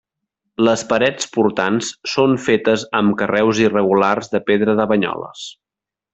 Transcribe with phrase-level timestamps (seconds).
[0.67, 5.47] Les parets portants són fetes amb carreus irregulars de pedra de Banyoles.